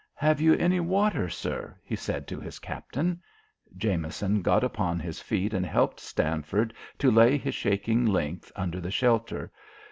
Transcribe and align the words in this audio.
"Have 0.15 0.41
you 0.41 0.55
any 0.55 0.79
water, 0.79 1.29
sir?" 1.29 1.77
he 1.83 1.95
said 1.95 2.27
to 2.27 2.39
his 2.39 2.57
Captain. 2.57 3.21
Jameson 3.77 4.41
got 4.41 4.63
upon 4.63 4.99
his 4.99 5.21
feet 5.21 5.53
and 5.53 5.63
helped 5.63 5.99
Stanford 5.99 6.73
to 6.97 7.11
lay 7.11 7.37
his 7.37 7.53
shaking 7.53 8.07
length 8.07 8.51
under 8.55 8.81
the 8.81 8.89
shelter. 8.89 9.51